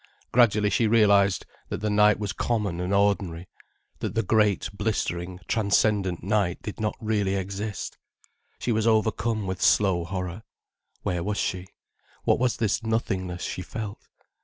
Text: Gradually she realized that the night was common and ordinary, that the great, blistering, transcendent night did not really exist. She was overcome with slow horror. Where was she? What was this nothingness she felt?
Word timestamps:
Gradually 0.31 0.71
she 0.71 0.87
realized 0.87 1.45
that 1.69 1.77
the 1.81 1.89
night 1.91 2.17
was 2.17 2.33
common 2.33 2.79
and 2.79 2.91
ordinary, 2.91 3.47
that 3.99 4.15
the 4.15 4.23
great, 4.23 4.67
blistering, 4.73 5.39
transcendent 5.47 6.23
night 6.23 6.59
did 6.63 6.79
not 6.79 6.95
really 6.99 7.35
exist. 7.35 7.99
She 8.57 8.71
was 8.71 8.87
overcome 8.87 9.45
with 9.45 9.61
slow 9.61 10.03
horror. 10.03 10.41
Where 11.03 11.23
was 11.23 11.37
she? 11.37 11.67
What 12.23 12.39
was 12.39 12.57
this 12.57 12.81
nothingness 12.81 13.43
she 13.43 13.61
felt? 13.61 14.07